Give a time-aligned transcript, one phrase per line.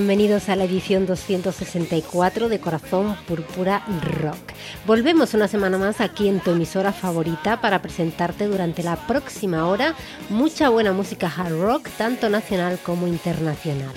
[0.00, 4.38] bienvenidos a la edición 264 de Corazón Púrpura Rock.
[4.86, 9.94] Volvemos una semana más aquí en tu emisora favorita para presentarte durante la próxima hora
[10.28, 13.94] mucha buena música hard rock, tanto nacional como internacional.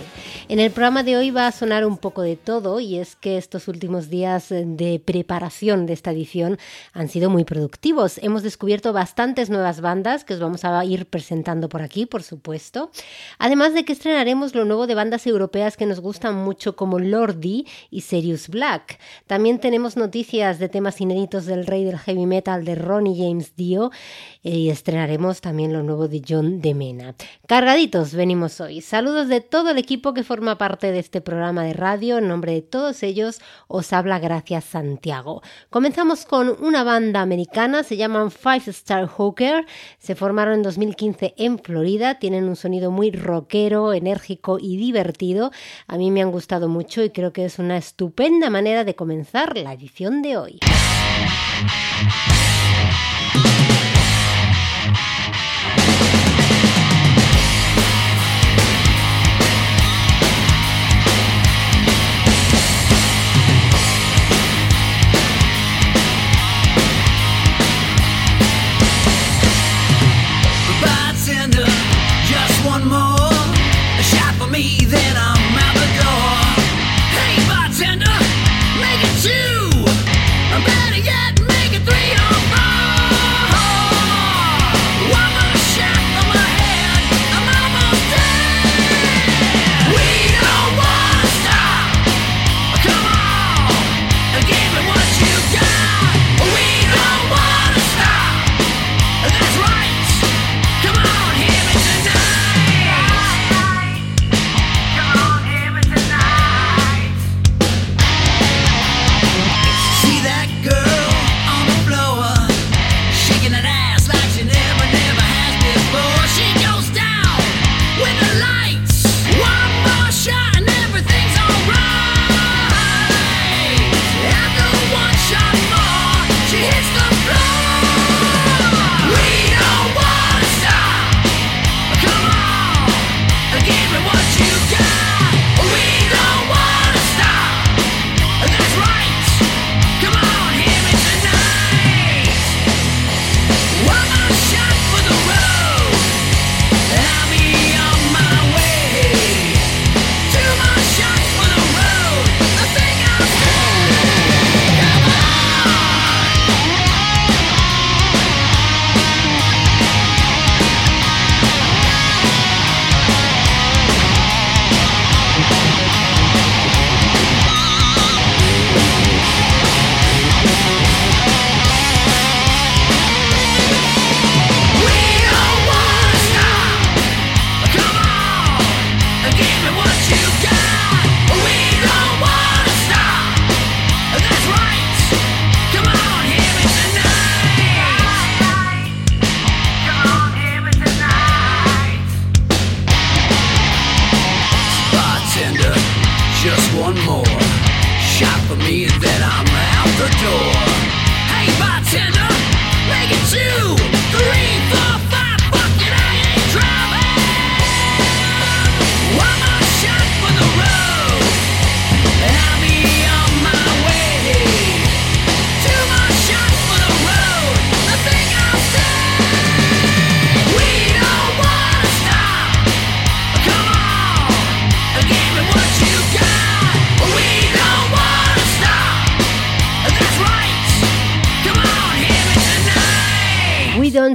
[0.50, 3.38] En el programa de hoy va a sonar un poco de todo y es que
[3.38, 6.60] estos últimos días de preparación de esta edición
[6.92, 8.20] han sido muy productivos.
[8.22, 12.92] Hemos descubierto bastantes nuevas bandas que os vamos a ir presentando por aquí, por supuesto.
[13.40, 17.66] Además de que estrenaremos lo nuevo de bandas europeas que nos gustan mucho como Lordi
[17.90, 19.00] y Serious Black.
[19.28, 23.92] También tenemos noticias de temas inéditos del rey del heavy metal de Ronnie James Dio
[24.42, 27.16] y estrenaremos también lo nuevo de John de Mena.
[27.48, 28.82] Cargaditos venimos hoy.
[28.82, 32.18] Saludos de todo el equipo que forma parte de este programa de radio.
[32.18, 35.42] En nombre de todos ellos os habla Gracias Santiago.
[35.70, 39.66] Comenzamos con una banda americana, se llaman Five Star Hooker.
[39.98, 42.20] Se formaron en 2015 en Florida.
[42.20, 45.52] Tienen un sonido muy rockero, enérgico y divertido.
[45.88, 49.58] A mí me han gustado mucho y creo que es una estupenda manera de comenzar
[49.58, 50.53] la edición de hoy.
[50.62, 50.94] Joey.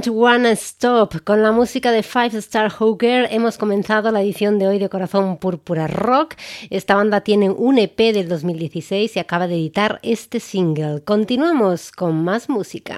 [0.09, 1.23] Wanna Stop.
[1.23, 5.37] Con la música de Five Star Hooker hemos comenzado la edición de hoy de Corazón
[5.37, 6.35] Púrpura Rock.
[6.69, 11.03] Esta banda tiene un EP del 2016 y acaba de editar este single.
[11.03, 12.97] Continuamos con más música.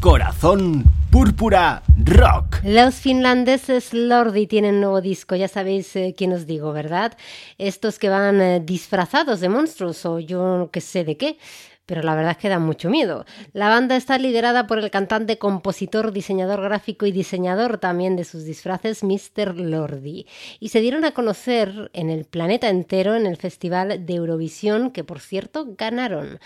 [0.00, 2.58] Corazón Púrpura Rock.
[2.62, 7.16] Los finlandeses Lordi tienen nuevo disco, ya sabéis eh, quién os digo, ¿verdad?
[7.56, 11.38] Estos que van eh, disfrazados de monstruos o yo que sé de qué
[11.86, 13.24] pero la verdad es que da mucho miedo.
[13.52, 18.44] La banda está liderada por el cantante, compositor, diseñador gráfico y diseñador también de sus
[18.44, 19.54] disfraces, Mr.
[19.56, 20.26] Lordi.
[20.58, 25.04] Y se dieron a conocer en el planeta entero en el Festival de Eurovisión, que
[25.04, 26.40] por cierto ganaron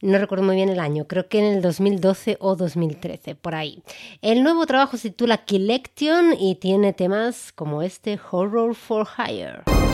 [0.00, 3.82] no recuerdo muy bien el año, creo que en el 2012 o 2013, por ahí.
[4.22, 9.87] El nuevo trabajo se titula Collection y tiene temas como este Horror for Hire.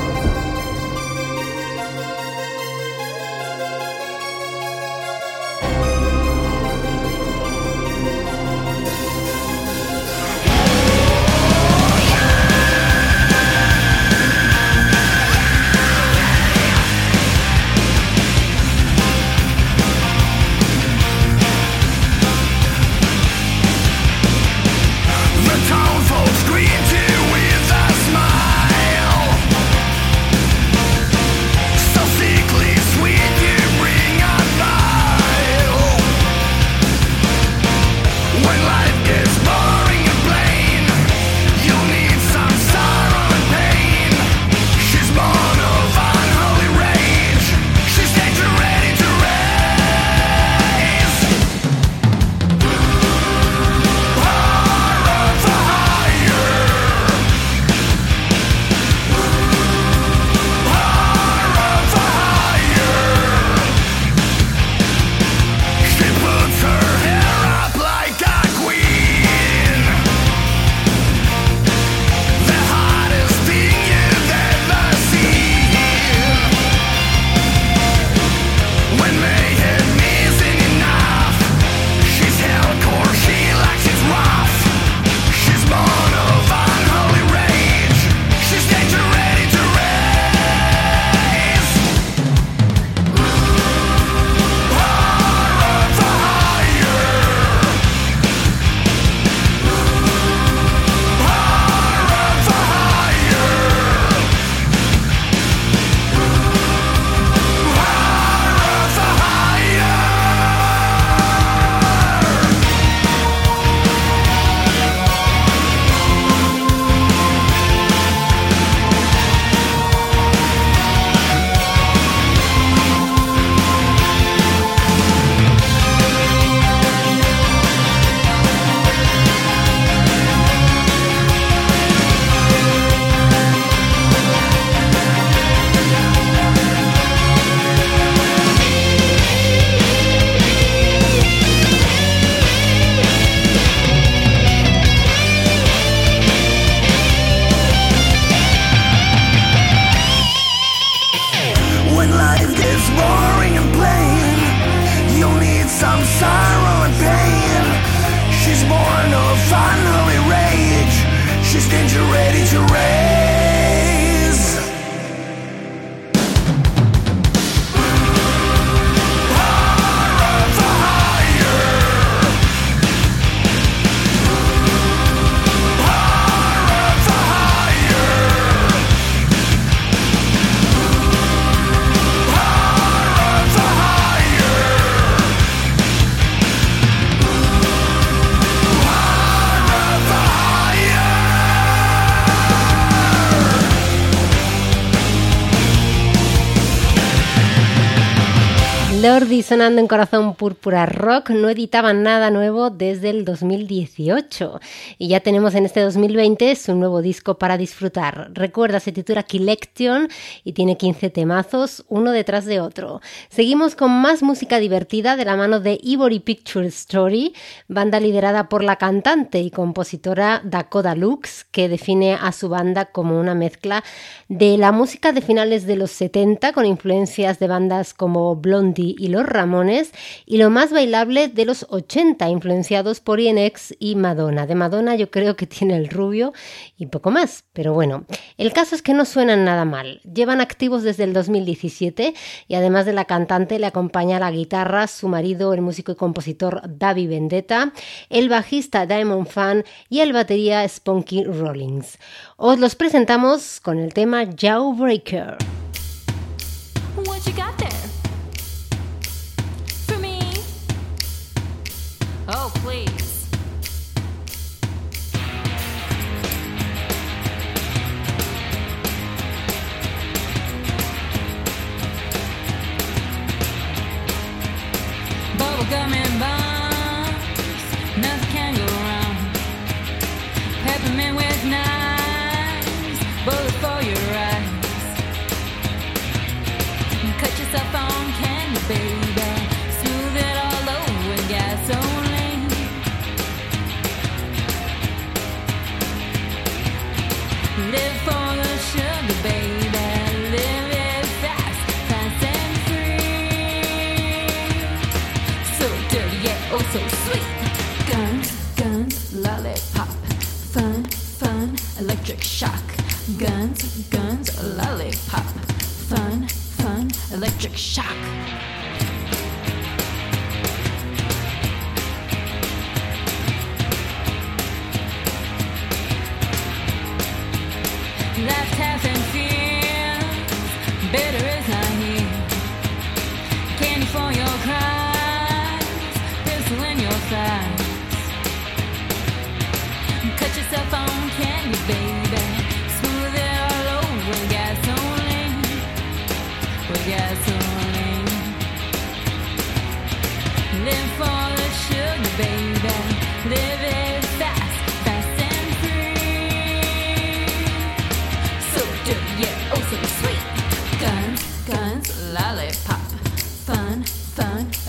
[199.14, 204.60] mayor Lordi sonando en Corazón Púrpura Rock no editaban nada nuevo desde el 2018
[204.96, 208.30] y ya tenemos en este 2020 su nuevo disco para disfrutar.
[208.32, 210.08] Recuerda, se titula Collection
[210.44, 213.00] y tiene 15 temazos, uno detrás de otro.
[213.28, 217.34] Seguimos con más música divertida de la mano de Ivory Picture Story,
[217.66, 223.18] banda liderada por la cantante y compositora Dakota Lux, que define a su banda como
[223.18, 223.82] una mezcla
[224.28, 229.08] de la música de finales de los 70 con influencias de bandas como Blondie y
[229.08, 229.92] los Ramones,
[230.26, 234.46] y lo más bailable de los 80, influenciados por INX y Madonna.
[234.46, 236.32] De Madonna yo creo que tiene el rubio
[236.76, 238.04] y poco más, pero bueno,
[238.38, 240.00] el caso es que no suenan nada mal.
[240.02, 242.14] Llevan activos desde el 2017
[242.48, 246.62] y además de la cantante le acompaña la guitarra su marido, el músico y compositor
[246.66, 247.72] David Vendetta,
[248.10, 251.98] el bajista Diamond Fan y el batería Spunky Rollins.
[252.36, 255.63] Os los presentamos con el tema Jawbreaker.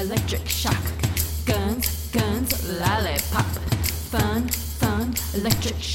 [0.06, 0.84] Electric shock.
[1.46, 3.46] Guns, guns, lollipop.
[4.12, 5.95] Fun, fun, electric.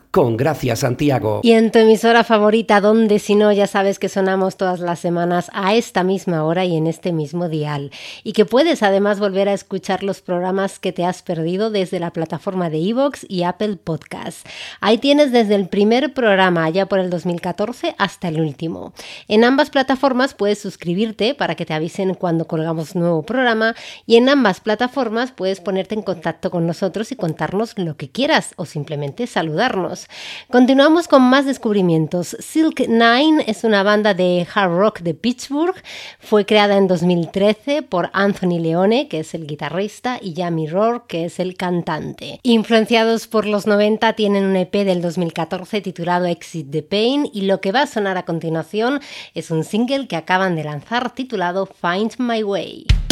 [0.11, 1.39] con Gracia Santiago.
[1.41, 5.49] Y en tu emisora favorita, donde si no, ya sabes que sonamos todas las semanas
[5.53, 7.91] a esta misma hora y en este mismo dial.
[8.23, 12.11] Y que puedes además volver a escuchar los programas que te has perdido desde la
[12.11, 14.45] plataforma de Evox y Apple Podcast.
[14.81, 18.93] Ahí tienes desde el primer programa, ya por el 2014, hasta el último.
[19.29, 23.75] En ambas plataformas puedes suscribirte para que te avisen cuando colgamos nuevo programa
[24.05, 28.53] y en ambas plataformas puedes ponerte en contacto con nosotros y contarnos lo que quieras
[28.57, 30.00] o simplemente saludarnos.
[30.49, 32.35] Continuamos con más descubrimientos.
[32.39, 35.75] Silk Nine es una banda de hard rock de Pittsburgh.
[36.19, 41.25] Fue creada en 2013 por Anthony Leone, que es el guitarrista, y Jamie Rourke, que
[41.25, 42.39] es el cantante.
[42.43, 47.61] Influenciados por los 90, tienen un EP del 2014 titulado Exit the Pain y lo
[47.61, 48.99] que va a sonar a continuación
[49.33, 53.10] es un single que acaban de lanzar titulado Find My Way.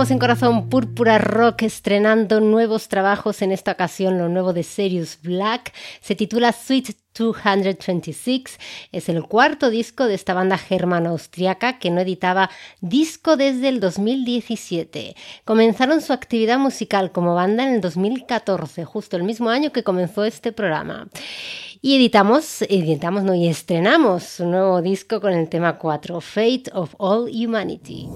[0.00, 3.42] Estamos en Corazón Púrpura Rock estrenando nuevos trabajos.
[3.42, 8.58] En esta ocasión, lo nuevo de Sirius Black se titula Sweet 226
[8.92, 12.48] es el cuarto disco de esta banda germano-austriaca que no editaba
[12.80, 15.16] disco desde el 2017.
[15.44, 20.24] Comenzaron su actividad musical como banda en el 2014, justo el mismo año que comenzó
[20.24, 21.10] este programa.
[21.82, 26.94] Y editamos, editamos no, y estrenamos su nuevo disco con el tema 4, Fate of
[26.96, 28.08] All Humanity.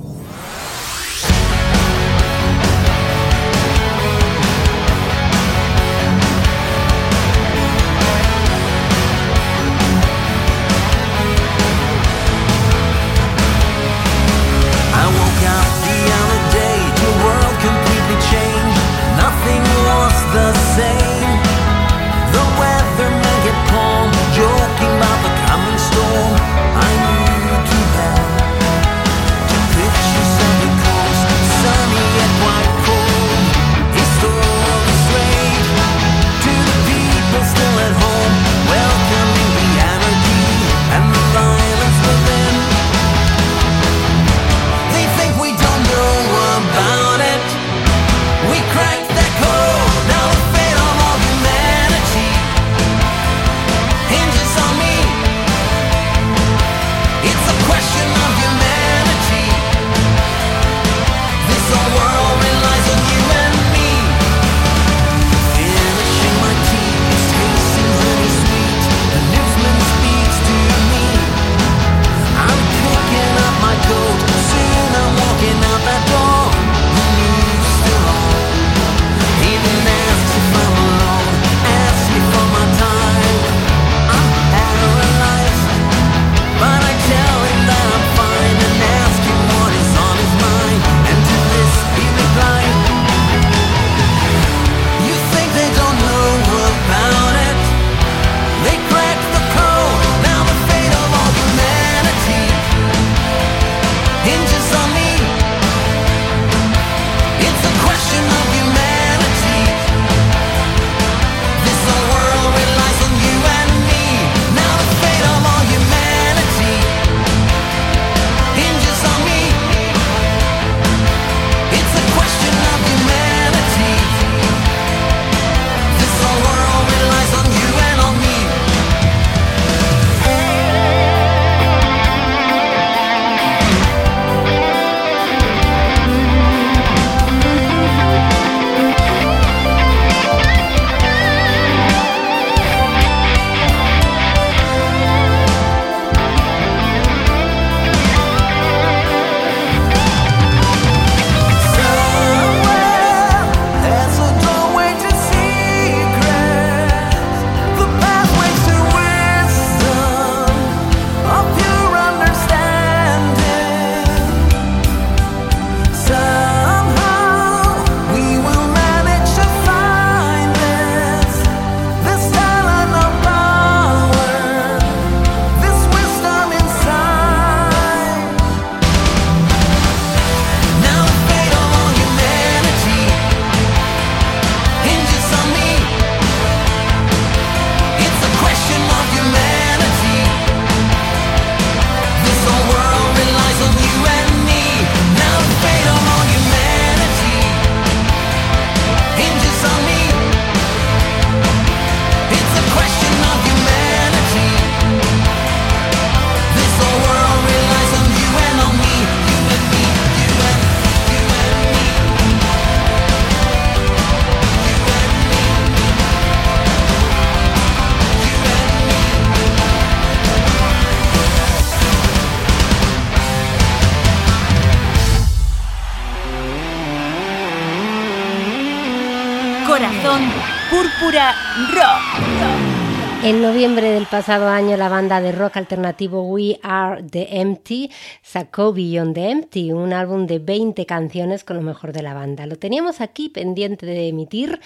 [233.25, 238.75] En noviembre del pasado año, la banda de rock alternativo We Are the Empty sacó
[238.75, 242.45] Beyond the Empty, un álbum de 20 canciones con lo mejor de la banda.
[242.45, 244.61] Lo teníamos aquí pendiente de emitir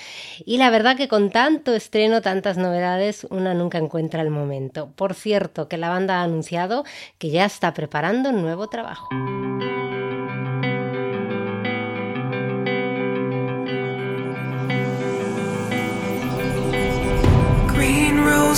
[0.45, 4.91] y la verdad que con tanto estreno, tantas novedades, una nunca encuentra el momento.
[4.97, 6.83] Por cierto, que la banda ha anunciado
[7.19, 9.09] que ya está preparando un nuevo trabajo.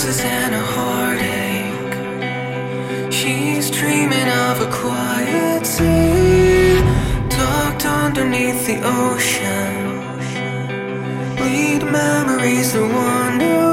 [0.01, 1.93] roses and a heartache.
[3.13, 6.81] She's dreaming of a quiet sea,
[7.29, 10.01] tucked underneath the ocean.
[11.37, 13.70] Bleed memories that wander.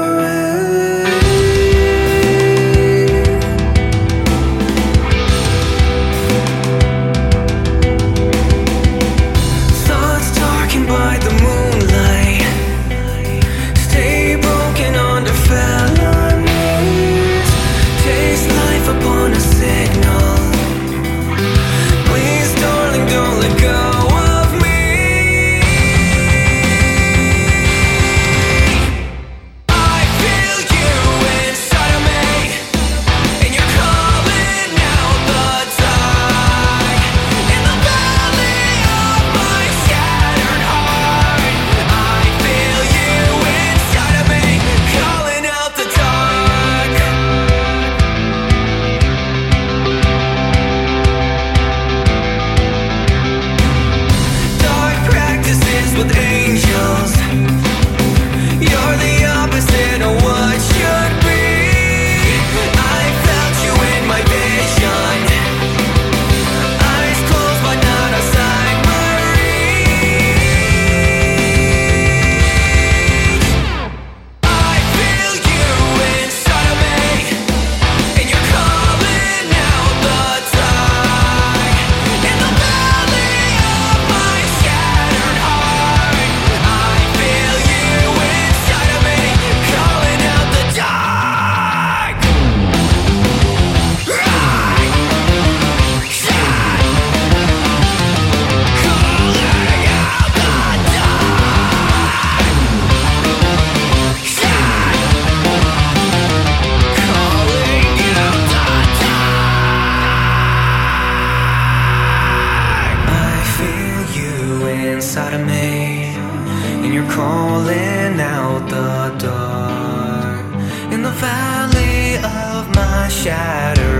[122.74, 123.97] my shadow.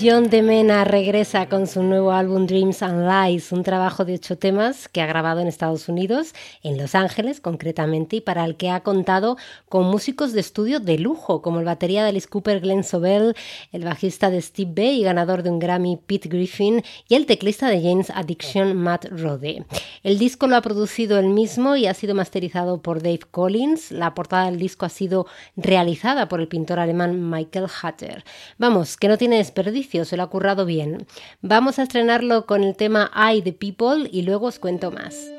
[0.00, 4.38] John de Mena regresa con su nuevo álbum Dreams and Lies, un trabajo de ocho
[4.38, 8.70] temas que ha grabado en Estados Unidos, en Los Ángeles concretamente, y para el que
[8.70, 9.36] ha contado
[9.68, 13.34] con músicos de estudio de lujo, como el batería de Alice Cooper Glenn Sobel,
[13.72, 17.82] el bajista de Steve Bay, ganador de un Grammy Pete Griffin, y el teclista de
[17.82, 19.64] James Addiction Matt Rode.
[20.04, 23.90] El disco lo ha producido él mismo y ha sido masterizado por Dave Collins.
[23.90, 28.22] La portada del disco ha sido realizada por el pintor alemán Michael Hatter.
[28.58, 31.06] Vamos, que no tiene desperdicio se lo ha currado bien.
[31.40, 35.37] Vamos a estrenarlo con el tema I the People y luego os cuento más.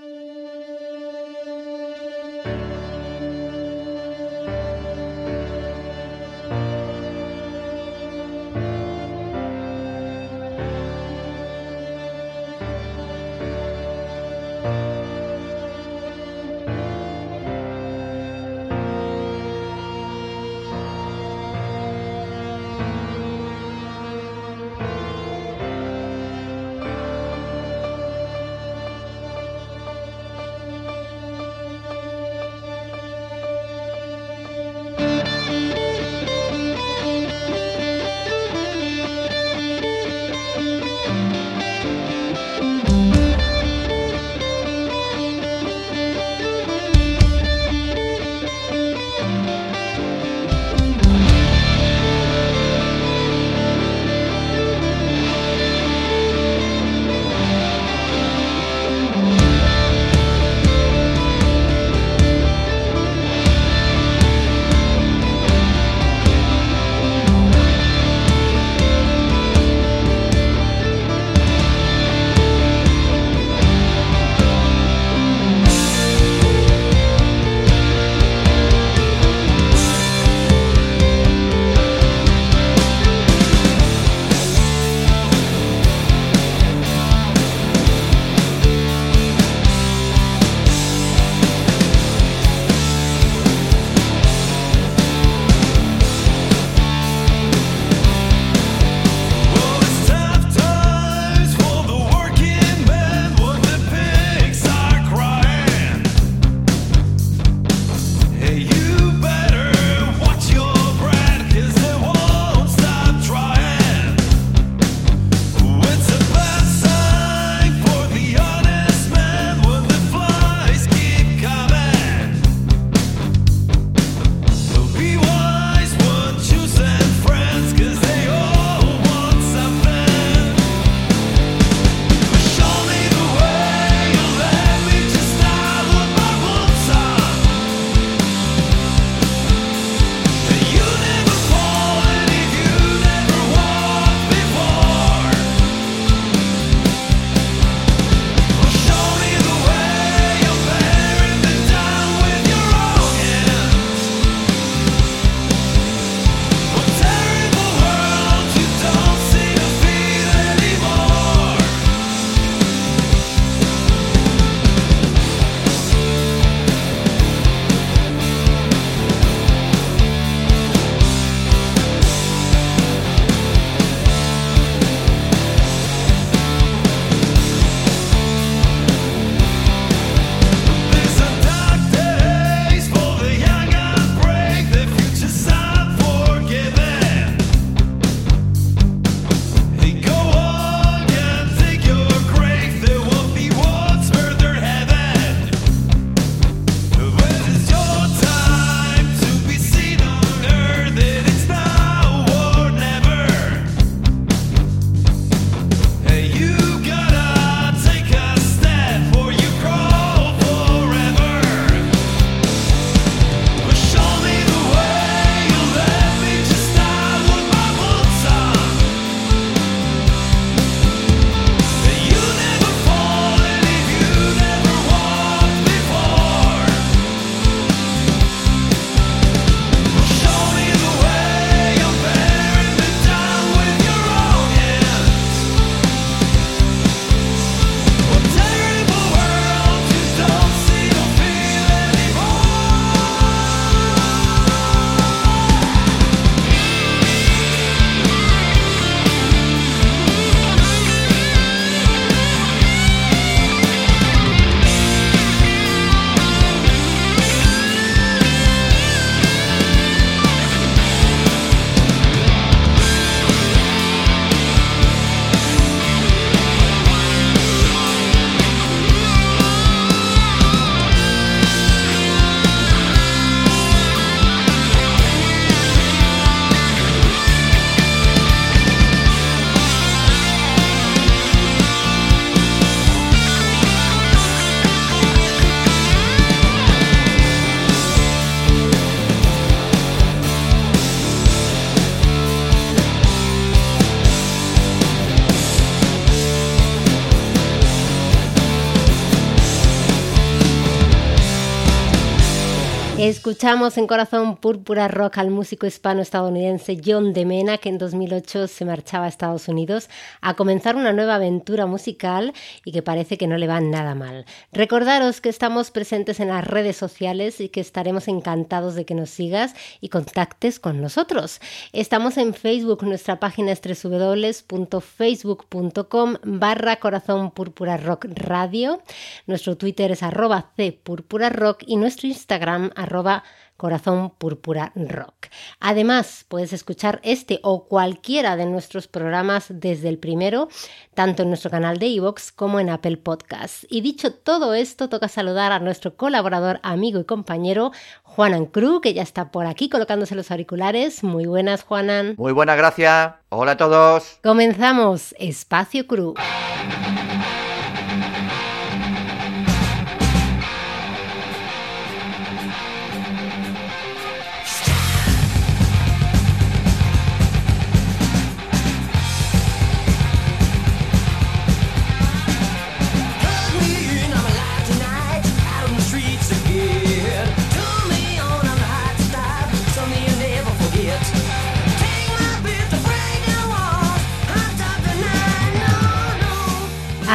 [303.40, 308.66] Escuchamos en Corazón Púrpura Rock al músico hispano-estadounidense John de Mena, que en 2008 se
[308.66, 312.34] marchaba a Estados Unidos a comenzar una nueva aventura musical
[312.66, 314.26] y que parece que no le va nada mal.
[314.52, 319.10] Recordaros que estamos presentes en las redes sociales y que estaremos encantados de que nos
[319.10, 321.40] sigas y contactes con nosotros.
[321.72, 328.82] Estamos en Facebook, nuestra página es www.facebook.com barra Corazón Rock Radio.
[329.28, 333.24] Nuestro Twitter es arroba C Púrpura Rock y nuestro Instagram arroba
[333.60, 335.28] Corazón Púrpura Rock.
[335.60, 340.48] Además, puedes escuchar este o cualquiera de nuestros programas desde el primero,
[340.94, 343.68] tanto en nuestro canal de iVoox como en Apple Podcasts.
[343.70, 348.94] Y dicho todo esto, toca saludar a nuestro colaborador, amigo y compañero, Juanan Cruz, que
[348.94, 351.04] ya está por aquí colocándose los auriculares.
[351.04, 352.16] Muy buenas, Juanan.
[352.18, 353.16] Muy buenas, gracias.
[353.28, 354.20] Hola a todos.
[354.24, 356.16] Comenzamos Espacio Cruz.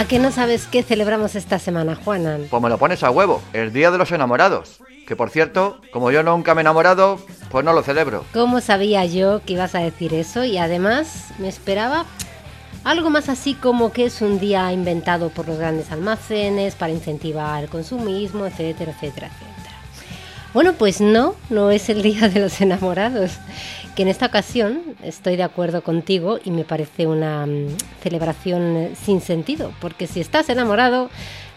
[0.05, 2.49] ¿A qué no sabes qué celebramos esta semana, Juanan?
[2.51, 4.81] Pues me lo pones a huevo, el Día de los Enamorados.
[5.09, 8.23] Que por cierto, como yo nunca me he enamorado, pues no lo celebro.
[8.35, 10.45] ¿Cómo sabía yo que ibas a decir eso?
[10.45, 12.05] Y además me esperaba
[12.85, 17.65] algo más así como que es un día inventado por los grandes almacenes para incentivar
[17.65, 19.64] el consumismo, etcétera, etcétera, etcétera.
[20.55, 23.33] Bueno, pues no, no es el Día de los Enamorados,
[23.97, 28.93] que en esta ocasión estoy de acuerdo contigo y me parece una mm, celebración eh,
[28.95, 31.11] sin sentido, porque si estás enamorado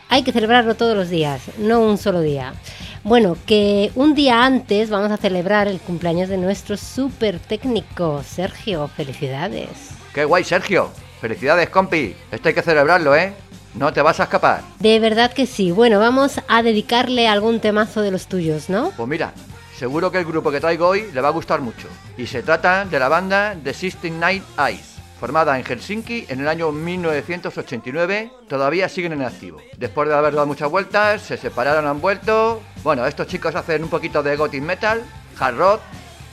[0.09, 2.55] hay que celebrarlo todos los días, no un solo día.
[3.03, 8.87] Bueno, que un día antes vamos a celebrar el cumpleaños de nuestro súper técnico, Sergio.
[8.87, 9.67] Felicidades.
[10.11, 10.89] ¡Qué guay, Sergio!
[11.21, 12.15] Felicidades, compi.
[12.31, 13.33] Esto hay que celebrarlo, ¿eh?
[13.77, 14.61] No te vas a escapar.
[14.79, 15.71] De verdad que sí.
[15.71, 18.91] Bueno, vamos a dedicarle algún temazo de los tuyos, ¿no?
[18.97, 19.33] Pues mira,
[19.77, 21.87] seguro que el grupo que traigo hoy le va a gustar mucho.
[22.17, 24.95] Y se trata de la banda The System Night Eyes.
[25.19, 29.59] Formada en Helsinki en el año 1989, todavía siguen en activo.
[29.77, 32.61] Después de haber dado muchas vueltas, se separaron, han vuelto.
[32.83, 35.03] Bueno, estos chicos hacen un poquito de gothic metal,
[35.39, 35.81] hard rock,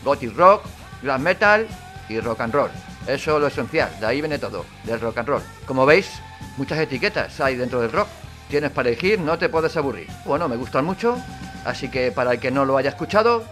[0.02, 0.62] gothic rock,
[1.02, 1.66] glam metal
[2.08, 2.70] y rock and roll.
[3.06, 5.42] Eso es lo esencial, de ahí viene todo, del rock and roll.
[5.66, 6.08] Como veis,
[6.56, 8.08] muchas etiquetas hay dentro del rock.
[8.48, 10.06] Tienes para elegir, no te puedes aburrir.
[10.24, 11.16] Bueno, me gustan mucho,
[11.64, 13.44] así que para el que no lo haya escuchado,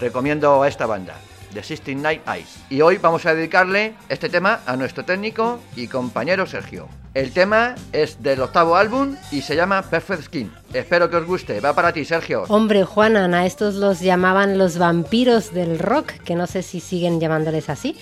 [0.00, 1.16] recomiendo a esta banda,
[1.52, 2.58] The System Night Eyes.
[2.70, 6.88] Y hoy vamos a dedicarle este tema a nuestro técnico y compañero Sergio.
[7.14, 10.50] El tema es del octavo álbum y se llama Perfect Skin.
[10.72, 11.60] Espero que os guste.
[11.60, 12.44] Va para ti, Sergio.
[12.48, 17.20] Hombre, Juanan, a estos los llamaban los vampiros del rock, que no sé si siguen
[17.20, 17.98] llamándoles así.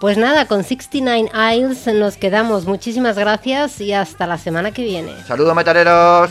[0.00, 2.66] Pues nada, con 69 Isles nos quedamos.
[2.66, 5.12] Muchísimas gracias y hasta la semana que viene.
[5.26, 6.30] Saludos, metaleros.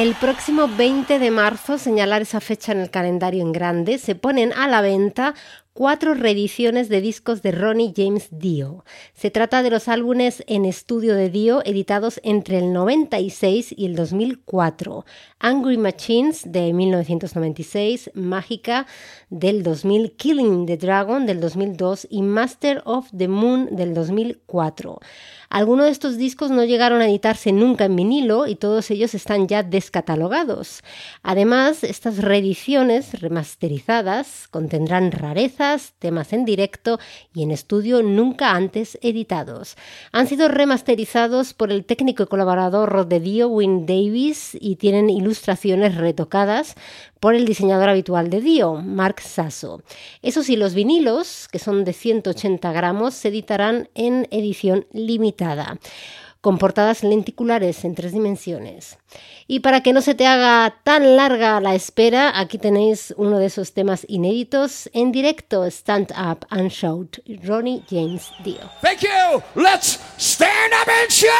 [0.00, 4.50] El próximo 20 de marzo, señalar esa fecha en el calendario en grande, se ponen
[4.54, 5.34] a la venta
[5.74, 8.86] cuatro reediciones de discos de Ronnie James Dio.
[9.12, 13.94] Se trata de los álbumes en estudio de Dio editados entre el 96 y el
[13.94, 15.04] 2004.
[15.38, 18.86] Angry Machines de 1996, Mágica
[19.28, 24.98] del 2000, Killing the Dragon del 2002 y Master of the Moon del 2004.
[25.50, 29.48] Algunos de estos discos no llegaron a editarse nunca en vinilo y todos ellos están
[29.48, 30.84] ya descatalogados.
[31.24, 37.00] Además, estas reediciones remasterizadas contendrán rarezas, temas en directo
[37.34, 39.76] y en estudio nunca antes editados.
[40.12, 45.96] Han sido remasterizados por el técnico y colaborador de Dio, Win Davis, y tienen ilustraciones
[45.96, 46.76] retocadas
[47.20, 49.82] por el diseñador habitual de Dio, Mark Sasso.
[50.22, 55.78] Eso sí, los vinilos, que son de 180 gramos, se editarán en edición limitada
[56.40, 58.98] con portadas lenticulares en tres dimensiones.
[59.46, 63.46] Y para que no se te haga tan larga la espera, aquí tenéis uno de
[63.46, 68.70] esos temas inéditos en directo, Stand Up and Shout, Ronnie James Dio.
[68.80, 69.42] Thank you.
[69.54, 71.30] Let's stand up and shout.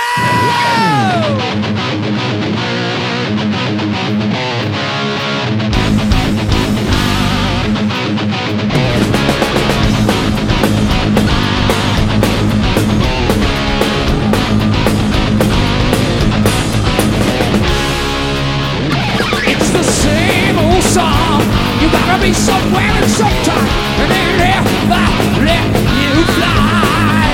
[21.93, 23.69] Gotta be somewhere and sometime,
[24.01, 25.05] and they never
[25.43, 25.67] let
[25.99, 27.27] you fly.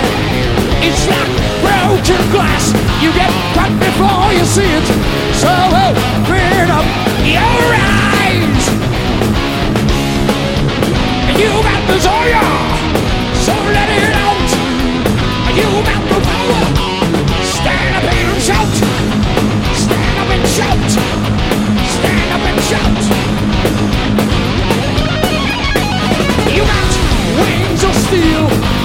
[0.81, 1.33] It's like
[1.63, 2.73] broken glass.
[3.03, 4.87] You get cut before you see it.
[5.37, 5.53] So
[5.85, 6.87] open up
[7.25, 8.65] your eyes.
[11.37, 12.49] You got desire,
[13.45, 14.49] so let it out.
[15.59, 16.63] You got the power.
[17.45, 19.16] Stand up and shout.
[27.87, 28.76] Wings of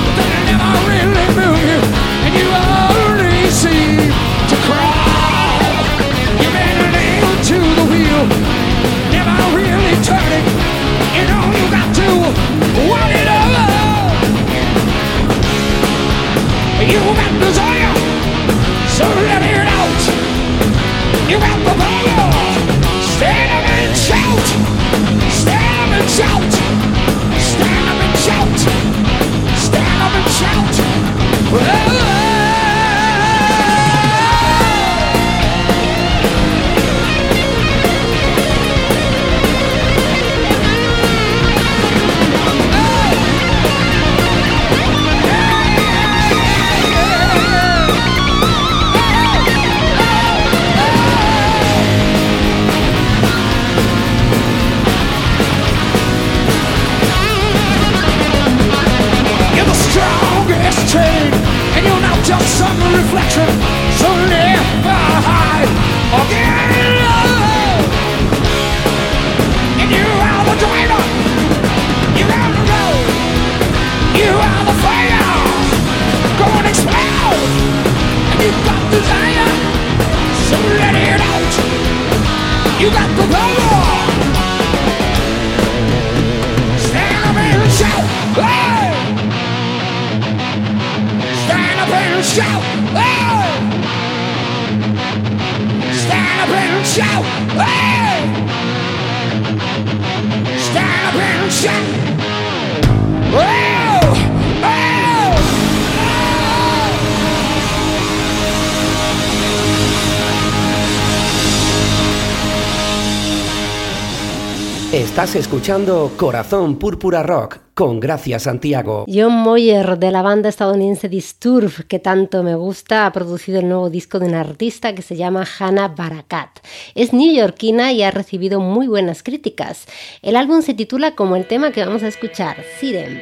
[114.94, 119.06] Estás escuchando Corazón Púrpura Rock con Gracia Santiago.
[119.08, 123.90] John Moyer de la banda estadounidense Disturb, que tanto me gusta, ha producido el nuevo
[123.90, 126.60] disco de una artista que se llama Hannah Barakat.
[126.94, 129.86] Es neoyorquina y ha recibido muy buenas críticas.
[130.22, 133.22] El álbum se titula como el tema que vamos a escuchar, Sirem.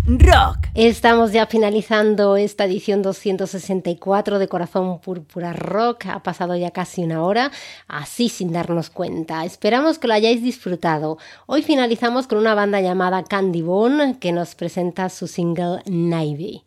[0.09, 0.69] Rock.
[0.73, 6.05] Estamos ya finalizando esta edición 264 de Corazón Púrpura Rock.
[6.05, 7.51] Ha pasado ya casi una hora,
[7.89, 9.43] así sin darnos cuenta.
[9.43, 11.17] Esperamos que lo hayáis disfrutado.
[11.45, 16.63] Hoy finalizamos con una banda llamada Candy Bone que nos presenta su single Navy.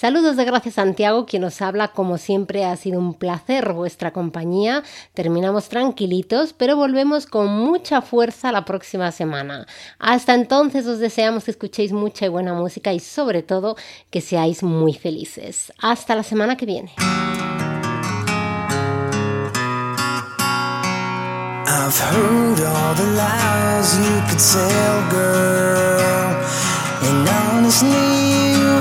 [0.00, 4.84] Saludos de Gracias Santiago, quien nos habla como siempre ha sido un placer vuestra compañía.
[5.12, 9.66] Terminamos tranquilitos, pero volvemos con mucha fuerza la próxima semana.
[9.98, 13.74] Hasta entonces os deseamos que escuchéis mucha y buena música y sobre todo
[14.08, 15.72] que seáis muy felices.
[15.82, 16.92] Hasta la semana que viene.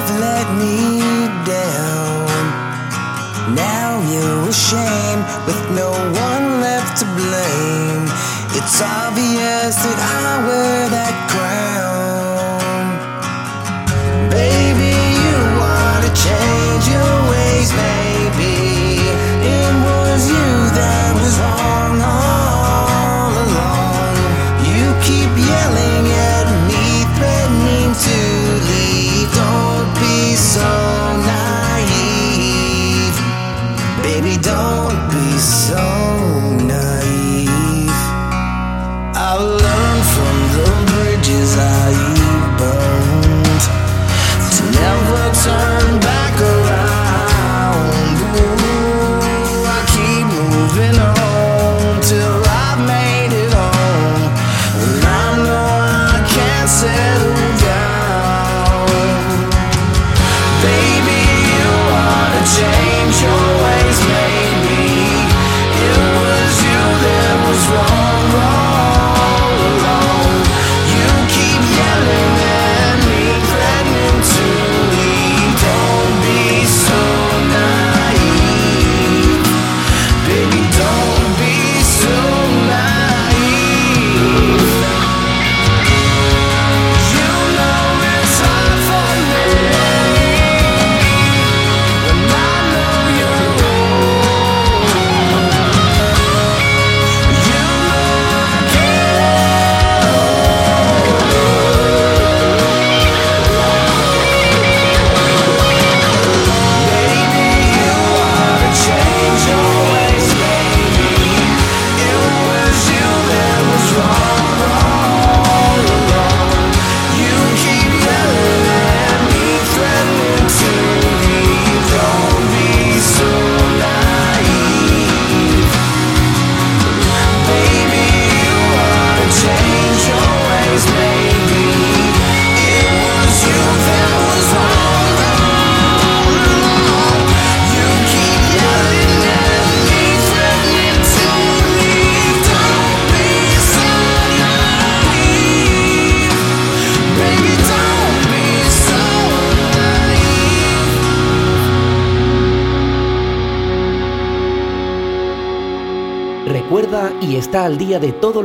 [0.08, 1.00] You've let me
[1.46, 2.28] down.
[3.56, 8.06] Now you're ashamed with no one left to blame.
[8.58, 11.27] It's obvious that I wear that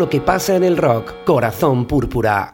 [0.03, 1.13] lo que pasa en el rock.
[1.25, 2.51] Corazón Púrpura.